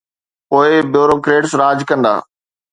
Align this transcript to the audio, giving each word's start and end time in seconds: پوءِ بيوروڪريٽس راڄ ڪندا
پوءِ 0.49 0.69
بيوروڪريٽس 0.91 1.51
راڄ 1.61 1.77
ڪندا 1.89 2.13